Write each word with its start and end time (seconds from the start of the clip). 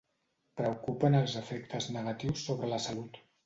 Preocupen 0.61 1.19
els 1.21 1.37
efectes 1.43 1.91
negatius 1.99 2.51
sobre 2.51 2.75
la 2.77 2.85
salut. 2.91 3.25